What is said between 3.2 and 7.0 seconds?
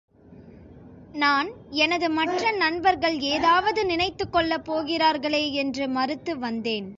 ஏதாவது நினைத்துக் கொள்ளப்போகிறார்களேயென்று மறுத்து வந்தேன்.